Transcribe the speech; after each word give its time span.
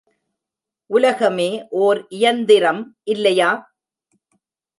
உலகமே 0.89 1.67
ஓர் 1.69 2.05
இயந்திரம், 2.09 2.81
இல்லையா? 3.03 3.51